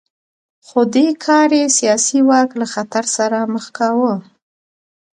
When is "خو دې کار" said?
0.65-1.49